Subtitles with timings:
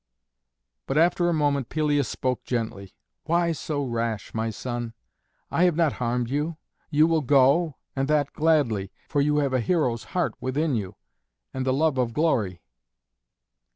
[0.87, 4.95] But after a moment Pelias spoke gently, "Why so rash, my son?
[5.51, 6.57] I have not harmed you.
[6.89, 10.95] You will go, and that gladly, for you have a hero's heart within you,
[11.53, 12.63] and the love of glory."